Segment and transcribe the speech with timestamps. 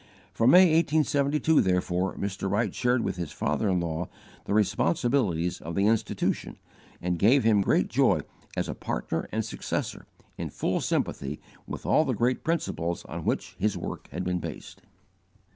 [0.33, 2.49] From May, 1872, therefore, Mr.
[2.49, 4.09] Wright shared with his father in law
[4.45, 6.57] the responsibilities of the Institution,
[6.99, 8.21] and gave him great joy
[8.57, 10.07] as a partner and successor
[10.39, 14.81] in full sympathy with all the great principles on which his work had been based.